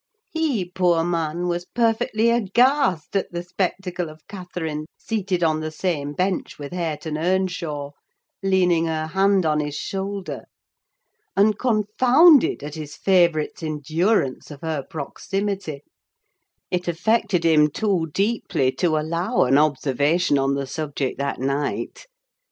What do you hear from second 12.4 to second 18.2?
at his favourite's endurance of her proximity: it affected him too